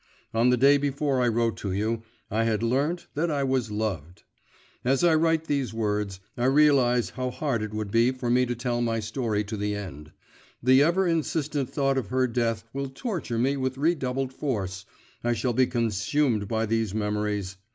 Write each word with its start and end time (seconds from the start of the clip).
On 0.33 0.49
the 0.49 0.57
day 0.57 0.79
before 0.79 1.21
I 1.21 1.27
wrote 1.27 1.57
to 1.57 1.71
you, 1.71 2.01
I 2.31 2.43
had 2.45 2.63
learnt 2.63 3.05
that 3.13 3.29
I 3.29 3.43
was 3.43 3.69
loved. 3.69 4.23
As 4.83 5.03
I 5.03 5.13
write 5.13 5.45
these 5.45 5.75
words, 5.75 6.19
I 6.35 6.45
realise 6.45 7.11
how 7.11 7.29
hard 7.29 7.61
it 7.61 7.71
would 7.71 7.91
be 7.91 8.09
for 8.11 8.27
me 8.31 8.47
to 8.47 8.55
tell 8.55 8.81
my 8.81 8.99
story 8.99 9.43
to 9.43 9.55
the 9.55 9.75
end. 9.75 10.11
The 10.63 10.81
ever 10.81 11.05
insistent 11.05 11.69
thought 11.69 11.99
of 11.99 12.07
her 12.07 12.25
death 12.25 12.63
will 12.73 12.89
torture 12.89 13.37
me 13.37 13.57
with 13.57 13.77
redoubled 13.77 14.33
force, 14.33 14.85
I 15.23 15.33
shall 15.33 15.53
be 15.53 15.67
consumed 15.67 16.47
by 16.47 16.65
these 16.65 16.95
memories. 16.95 17.57